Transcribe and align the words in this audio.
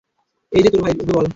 এইযে 0.51 0.69
তোর 0.73 0.81
ভাই, 0.83 0.93
ওকে 0.95 1.05
বল। 1.11 1.25